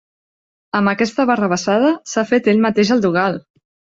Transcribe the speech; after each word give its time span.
Amb 0.79 0.91
aquesta 0.91 1.25
barrabassada 1.31 1.91
s'ha 2.13 2.25
fet 2.31 2.51
ell 2.53 2.65
mateix 2.65 2.93
el 2.97 3.07
dogal! 3.07 3.41